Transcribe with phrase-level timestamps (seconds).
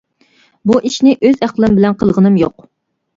[0.69, 2.67] بۇ ئىشنى ئۆز ئەقلىم بىلەن قىلغىنىم يوق.